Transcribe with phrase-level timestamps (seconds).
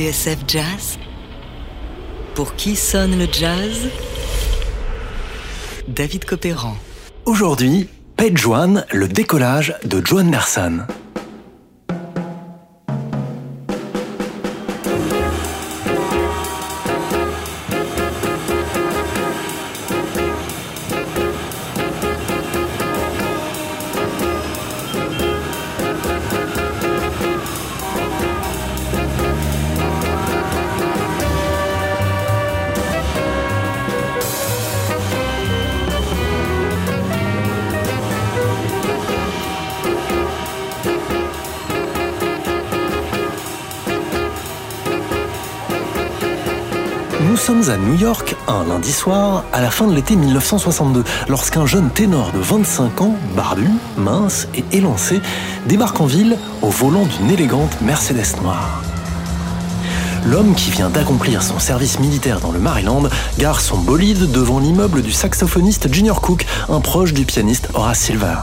[0.00, 0.98] TSF Jazz
[2.34, 3.90] Pour qui sonne le jazz?
[5.88, 6.74] David Copéran.
[7.26, 10.86] Aujourd'hui, Page One, le décollage de Joan Anderson.
[47.30, 51.64] Nous sommes à New York un lundi soir à la fin de l'été 1962 lorsqu'un
[51.64, 55.20] jeune ténor de 25 ans, barbu, mince et élancé,
[55.64, 58.82] débarque en ville au volant d'une élégante Mercedes noire.
[60.26, 63.04] L'homme qui vient d'accomplir son service militaire dans le Maryland
[63.38, 68.38] gare son bolide devant l'immeuble du saxophoniste Junior Cook, un proche du pianiste Horace Silver.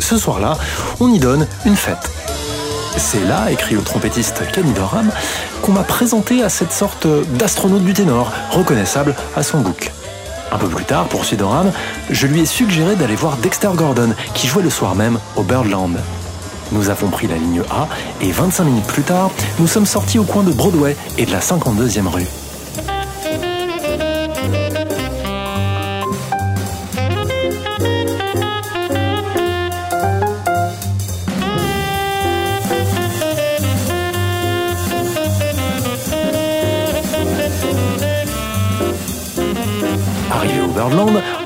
[0.00, 0.58] Ce soir-là,
[0.98, 2.10] on y donne une fête.
[2.96, 5.10] C'est là, écrit le trompettiste Kenny Dorham,
[5.62, 7.06] qu'on m'a présenté à cette sorte
[7.36, 9.90] d'astronaute du ténor, reconnaissable à son look.
[10.52, 11.72] Un peu plus tard, poursuit Dorham,
[12.10, 15.96] je lui ai suggéré d'aller voir Dexter Gordon, qui jouait le soir même au Birdland.
[16.72, 17.88] Nous avons pris la ligne A
[18.20, 21.40] et 25 minutes plus tard, nous sommes sortis au coin de Broadway et de la
[21.40, 22.26] 52e rue.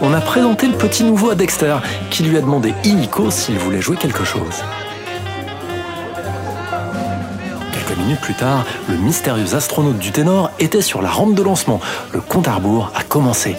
[0.09, 1.77] On a présenté le petit nouveau à Dexter,
[2.09, 4.65] qui lui a demandé illico s'il voulait jouer quelque chose.
[7.73, 11.79] Quelques minutes plus tard, le mystérieux astronaute du ténor était sur la rampe de lancement.
[12.15, 13.55] Le compte à rebours a commencé.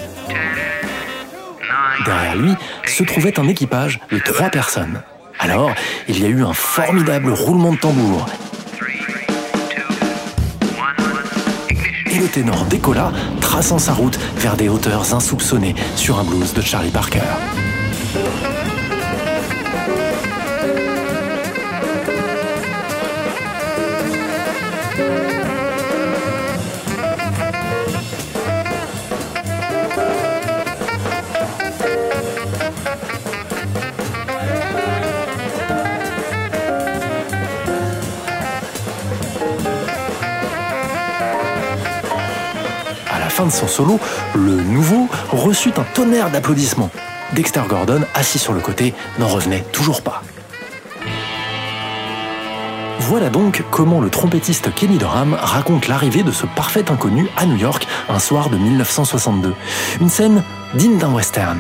[2.04, 2.56] Derrière lui
[2.88, 5.04] se trouvait un équipage de trois personnes.
[5.38, 5.72] Alors,
[6.08, 8.26] il y a eu un formidable roulement de tambour.
[12.12, 13.12] Et le ténor décolla,
[13.60, 17.20] traçant sa route vers des hauteurs insoupçonnées sur un blues de Charlie Parker.
[43.50, 44.00] Son solo,
[44.36, 46.92] le nouveau reçut un tonnerre d'applaudissements.
[47.34, 50.24] Dexter Gordon, assis sur le côté, n'en revenait toujours pas.
[53.00, 57.58] Voilà donc comment le trompettiste Kenny Dorham raconte l'arrivée de ce parfait inconnu à New
[57.58, 59.56] York un soir de 1962.
[60.00, 60.44] Une scène
[60.76, 61.60] digne d'un western.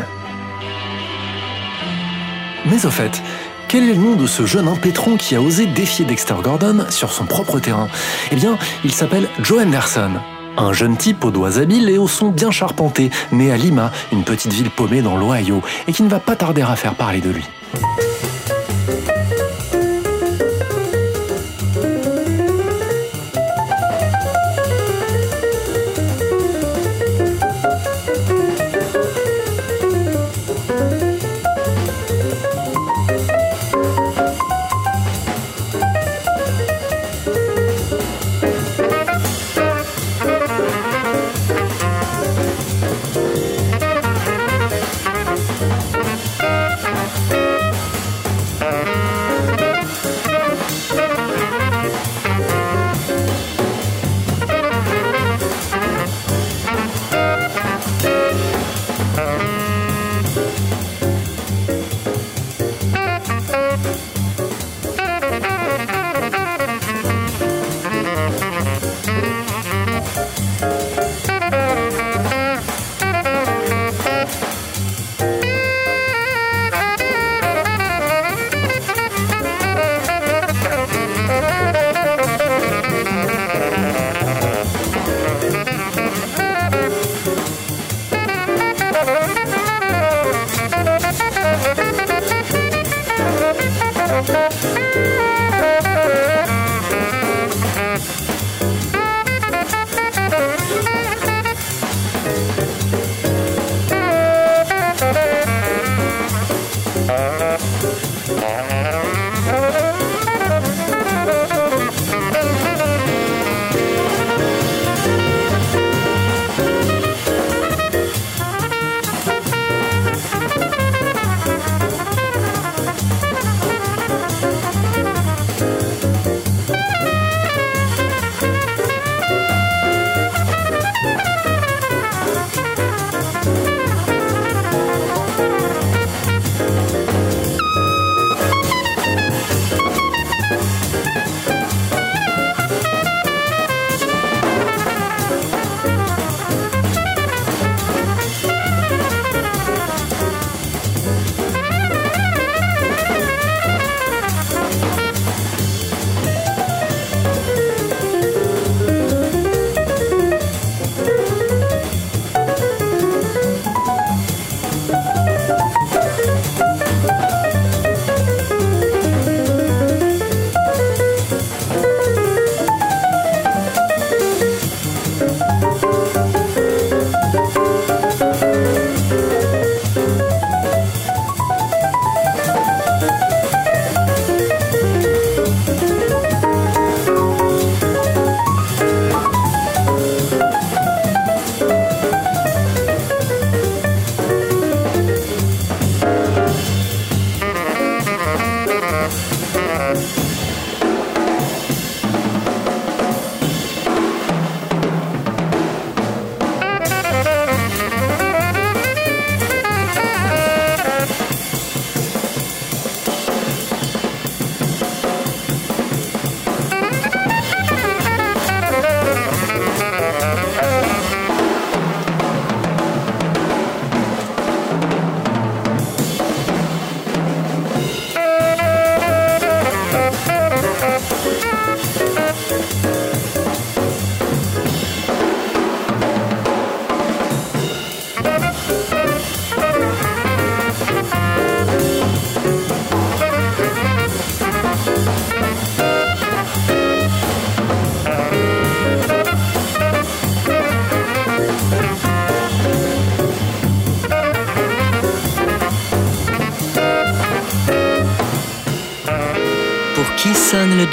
[2.65, 3.21] Mais au fait,
[3.67, 7.11] quel est le nom de ce jeune impétron qui a osé défier Dexter Gordon sur
[7.11, 7.87] son propre terrain?
[8.31, 10.19] Eh bien, il s'appelle Joe Anderson.
[10.57, 14.23] Un jeune type aux doigts habiles et au son bien charpenté, né à Lima, une
[14.23, 17.29] petite ville paumée dans l'Ohio, et qui ne va pas tarder à faire parler de
[17.29, 17.45] lui.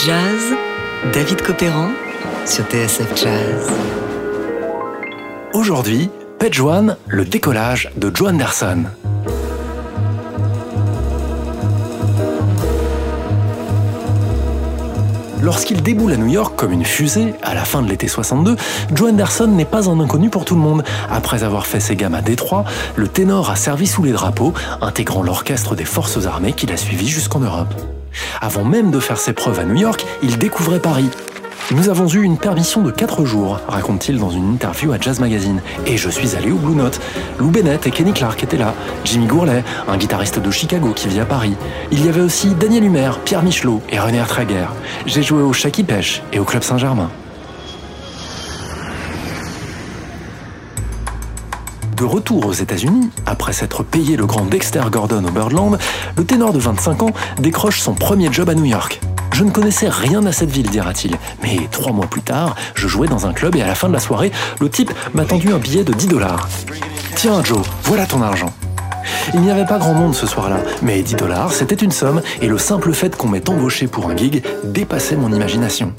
[0.06, 0.55] Jazz
[1.12, 1.88] David Copéran
[2.44, 3.73] sur TSF Jazz.
[5.53, 8.85] Aujourd'hui, Page One, le décollage de Joe Anderson.
[15.43, 18.55] Lorsqu'il déboule à New York comme une fusée, à la fin de l'été 62,
[18.94, 20.85] Joe Anderson n'est pas un inconnu pour tout le monde.
[21.11, 22.64] Après avoir fait ses gammes à Détroit,
[22.94, 27.09] le ténor a servi sous les drapeaux, intégrant l'orchestre des forces armées qu'il a suivi
[27.09, 27.75] jusqu'en Europe.
[28.40, 31.10] Avant même de faire ses preuves à New York, il découvrait Paris,
[31.72, 35.60] nous avons eu une permission de 4 jours, raconte-t-il dans une interview à Jazz Magazine.
[35.84, 37.00] Et je suis allé au Blue Note.
[37.40, 38.72] Lou Bennett et Kenny Clark étaient là.
[39.04, 41.56] Jimmy Gourlet, un guitariste de Chicago qui vit à Paris.
[41.90, 44.66] Il y avait aussi Daniel Humer, Pierre Michelot et René Traguer.
[45.06, 47.11] J'ai joué au Chaki Pêche et au Club Saint-Germain.
[51.97, 55.79] De retour aux États-Unis, après s'être payé le grand Dexter Gordon au Birdland,
[56.19, 59.00] le ténor de 25 ans décroche son premier job à New York.
[59.33, 61.17] Je ne connaissais rien à cette ville, dira-t-il.
[61.43, 63.95] Mais trois mois plus tard, je jouais dans un club et à la fin de
[63.95, 66.50] la soirée, le type m'a tendu un billet de 10 dollars.
[67.15, 68.53] Tiens, Joe, voilà ton argent.
[69.33, 72.47] Il n'y avait pas grand monde ce soir-là, mais 10 dollars, c'était une somme, et
[72.47, 75.95] le simple fait qu'on m'ait embauché pour un gig dépassait mon imagination.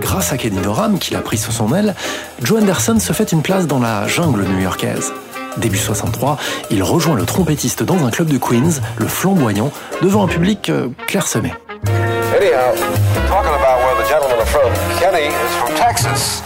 [0.00, 1.94] Grâce à Kenny Dorham, qui l'a pris sous son aile,
[2.42, 5.12] Joe Anderson se fait une place dans la jungle new-yorkaise.
[5.56, 6.38] Début 63,
[6.70, 10.88] il rejoint le trompettiste dans un club de Queens, le flamboyant, devant un public euh,
[11.06, 11.52] clairsemé.
[12.36, 12.74] Anyhow,
[13.28, 16.42] talking about where the from, Kenny is from Texas,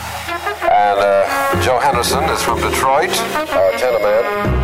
[0.62, 3.10] and uh, Joe Henderson is from Detroit,
[3.52, 4.61] uh,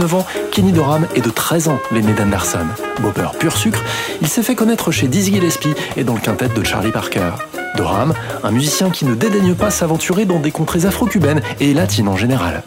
[0.00, 2.66] À 39 ans, Kenny Dorham est de 13 ans l'aîné d'Anderson.
[3.00, 3.82] Bopper pur sucre,
[4.22, 7.32] il s'est fait connaître chez Dizzy Gillespie et dans le quintet de Charlie Parker.
[7.76, 12.16] Dorham, un musicien qui ne dédaigne pas s'aventurer dans des contrées afro-cubaines et latines en
[12.16, 12.62] général.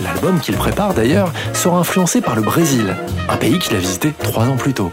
[0.00, 2.94] L'album qu'il prépare d'ailleurs sera influencé par le Brésil,
[3.28, 4.92] un pays qu'il a visité trois ans plus tôt.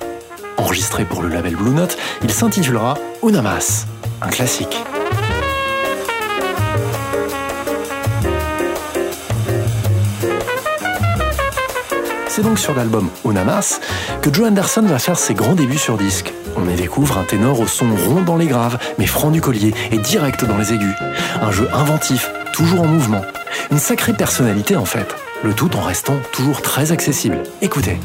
[0.57, 3.85] Enregistré pour le label Blue Note, il s'intitulera Unamas,
[4.21, 4.77] un classique.
[12.37, 13.79] C'est donc sur l'album Unamas
[14.21, 16.31] que Joe Anderson va faire ses grands débuts sur disque.
[16.55, 19.73] On y découvre un ténor au son rond dans les graves, mais franc du collier
[19.91, 20.93] et direct dans les aigus.
[21.41, 23.23] Un jeu inventif, toujours en mouvement.
[23.71, 27.41] Une sacrée personnalité en fait, le tout en restant toujours très accessible.
[27.63, 27.97] Écoutez.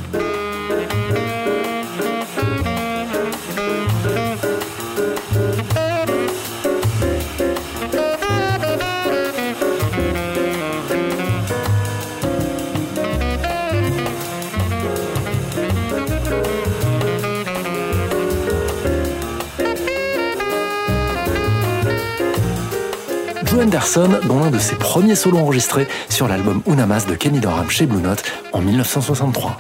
[23.52, 27.68] Joe Anderson dans l'un de ses premiers solos enregistrés sur l'album Unamas de Kenny Dorham
[27.68, 28.22] chez Blue Note
[28.54, 29.58] en 1963.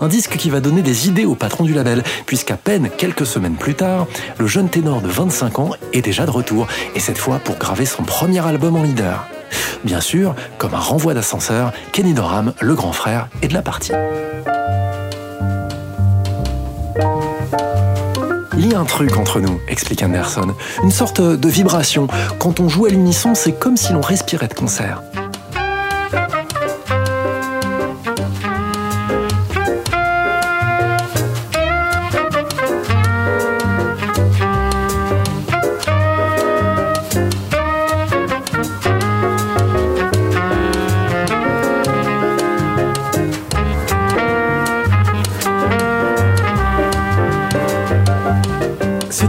[0.00, 3.54] Un disque qui va donner des idées au patron du label, puisqu'à peine quelques semaines
[3.54, 7.38] plus tard, le jeune ténor de 25 ans est déjà de retour, et cette fois
[7.38, 9.28] pour graver son premier album en leader.
[9.84, 13.92] Bien sûr, comme un renvoi d'ascenseur, Kenny Dorham, le grand frère, est de la partie.
[18.74, 20.54] Un truc entre nous, explique Anderson.
[20.82, 22.06] Une sorte de vibration.
[22.38, 25.02] Quand on joue à l'unisson, c'est comme si l'on respirait de concert.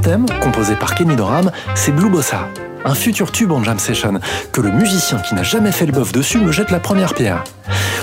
[0.03, 2.49] Thème, composé par Kenny Dorham, c'est Blue Bossa,
[2.83, 4.19] un futur tube en jam session,
[4.51, 7.43] que le musicien qui n'a jamais fait le bof dessus me jette la première pierre.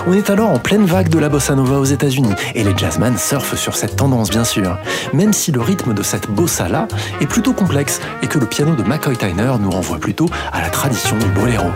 [0.07, 3.19] On est alors en pleine vague de la bossa nova aux États-Unis, et les jazzmen
[3.19, 4.79] surfent sur cette tendance bien sûr,
[5.13, 6.89] même si le rythme de cette bossa-là
[7.21, 10.71] est plutôt complexe et que le piano de McCoy Tyner nous renvoie plutôt à la
[10.71, 11.69] tradition du boléro.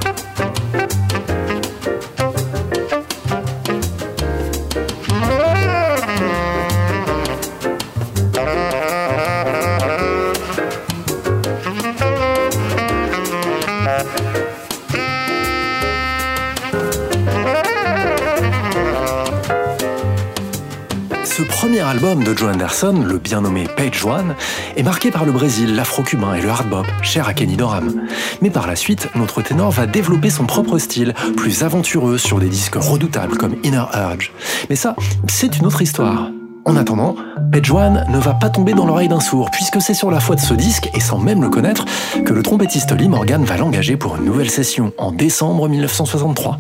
[21.87, 24.35] Album de Joe Anderson, le bien nommé Page One,
[24.77, 28.07] est marqué par le Brésil, l'afro-cubain et le hard bop, cher à Kenny Dorham.
[28.41, 32.49] Mais par la suite, notre ténor va développer son propre style, plus aventureux sur des
[32.49, 34.33] disques redoutables comme Inner Urge.
[34.71, 34.97] Mais ça,
[35.29, 36.29] c'est une autre histoire.
[36.65, 37.17] En attendant,
[37.53, 40.37] Page One ne va pas tomber dans l'oreille d'un sourd, puisque c'est sur la foi
[40.37, 41.85] de ce disque, et sans même le connaître,
[42.25, 46.59] que le trompettiste Lee Morgan va l'engager pour une nouvelle session en décembre 1963.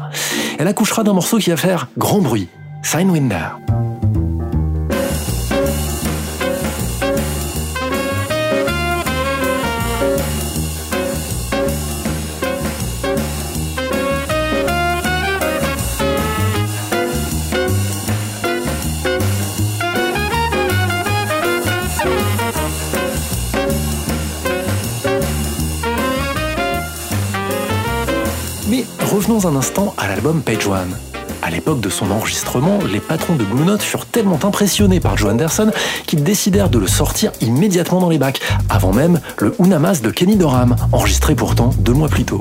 [0.58, 2.48] Elle accouchera d'un morceau qui va faire grand bruit,
[2.82, 3.56] Signwinder.
[29.44, 30.96] Un instant à l'album Page One.
[31.42, 35.32] À l'époque de son enregistrement, les patrons de Blue Note furent tellement impressionnés par Joe
[35.32, 35.70] Anderson
[36.06, 40.36] qu'ils décidèrent de le sortir immédiatement dans les bacs, avant même le Unamas de Kenny
[40.36, 42.40] Dorham, enregistré pourtant deux mois plus tôt.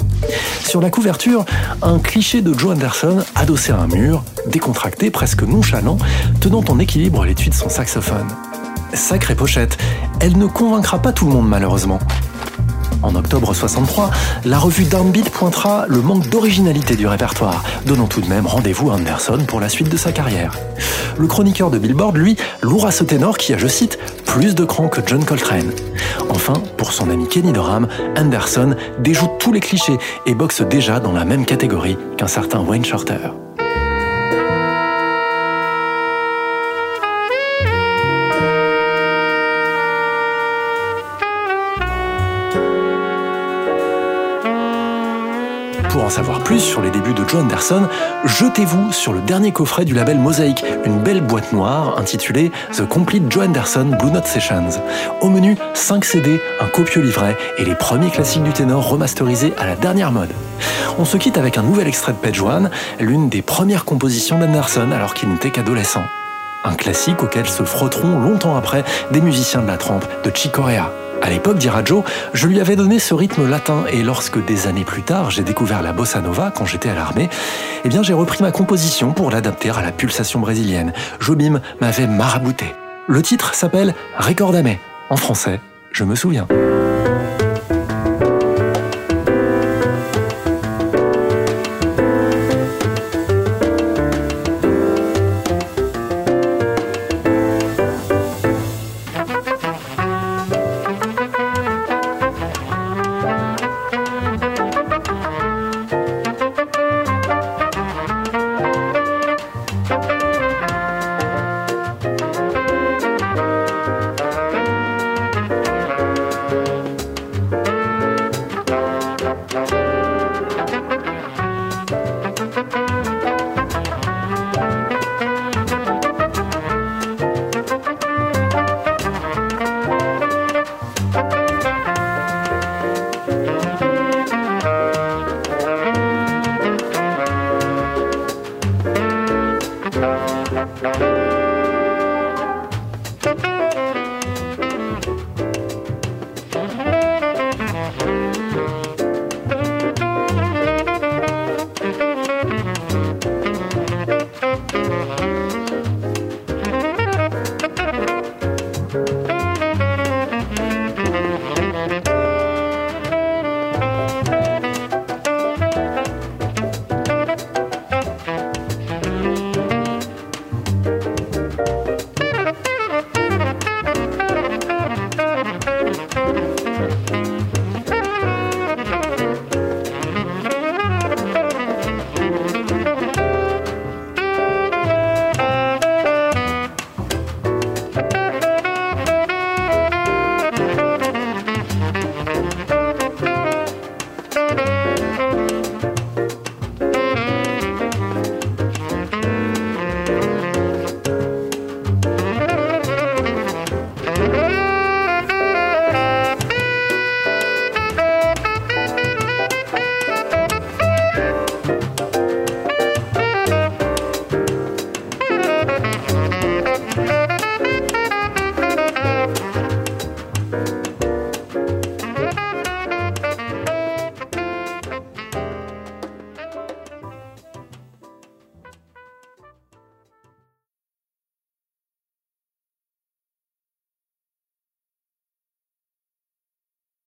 [0.63, 1.43] Sur la couverture,
[1.81, 5.97] un cliché de Joe Anderson adossé à un mur, décontracté, presque nonchalant,
[6.39, 8.27] tenant en équilibre l'étui de son saxophone.
[8.93, 9.77] Sacrée pochette,
[10.21, 11.99] elle ne convaincra pas tout le monde malheureusement.
[13.03, 14.09] En octobre 63,
[14.45, 18.93] la revue Downbeat pointera le manque d'originalité du répertoire, donnant tout de même rendez-vous à
[18.93, 20.57] Anderson pour la suite de sa carrière.
[21.17, 24.87] Le chroniqueur de Billboard, lui, louera ce ténor qui a, je cite, plus de cran
[24.87, 25.71] que John Coltrane.
[26.29, 31.11] Enfin, pour son ami Kenny Dorham, Anderson déjoue tous les clichés et boxe déjà dans
[31.11, 33.42] la même catégorie qu'un certain Wayne Shorter.
[46.13, 47.87] Savoir plus sur les débuts de Joe Anderson,
[48.23, 53.31] jetez-vous sur le dernier coffret du label Mosaic, une belle boîte noire intitulée The Complete
[53.31, 54.79] Joe Anderson Blue Note Sessions.
[55.21, 59.65] Au menu, 5 CD, un copieux livret et les premiers classiques du ténor remasterisés à
[59.65, 60.29] la dernière mode.
[60.99, 64.91] On se quitte avec un nouvel extrait de Page One, l'une des premières compositions d'Anderson
[64.91, 66.03] alors qu'il n'était qu'adolescent.
[66.63, 70.91] Un classique auquel se frotteront longtemps après des musiciens de la trempe de Chick Corea.
[71.23, 72.03] À l'époque, dira Joe,
[72.33, 75.81] je lui avais donné ce rythme latin et lorsque des années plus tard j'ai découvert
[75.81, 77.29] la bossa nova quand j'étais à l'armée,
[77.85, 80.91] eh bien j'ai repris ma composition pour l'adapter à la pulsation brésilienne.
[81.21, 82.65] Jobim m'avait marabouté.
[83.07, 84.75] Le titre s'appelle Recordame.
[85.09, 85.61] En français,
[85.93, 86.45] je me souviens.